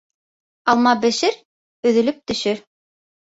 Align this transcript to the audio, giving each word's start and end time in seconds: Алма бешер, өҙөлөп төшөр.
Алма 0.73 0.93
бешер, 1.03 1.37
өҙөлөп 1.91 2.19
төшөр. 2.33 2.65